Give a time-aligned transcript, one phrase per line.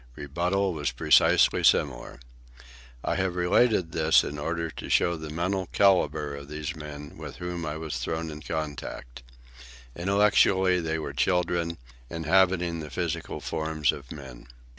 [0.15, 2.19] Rebuttal was precisely similar.
[3.03, 7.35] I have related this in order to show the mental calibre of the men with
[7.35, 9.21] whom I was thrown in contact.
[9.95, 11.77] Intellectually they were children,
[12.09, 14.47] inhabiting the physical forms of men.